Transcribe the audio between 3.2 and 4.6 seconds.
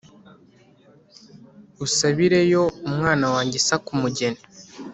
wanjye Isaka umugeni